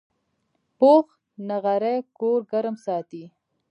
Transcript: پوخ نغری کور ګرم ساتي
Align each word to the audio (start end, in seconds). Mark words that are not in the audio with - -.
پوخ 0.77 1.05
نغری 1.47 1.97
کور 2.17 2.39
ګرم 2.51 2.75
ساتي 2.85 3.23